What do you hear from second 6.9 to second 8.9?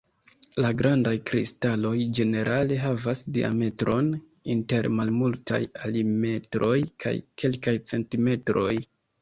kaj kelkaj centimetroj.